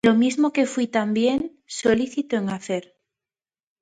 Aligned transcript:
lo 0.07 0.15
mismo 0.15 0.51
que 0.51 0.65
fuí 0.65 0.87
también 0.87 1.61
solícito 1.67 2.35
en 2.35 2.49
hacer. 2.49 2.97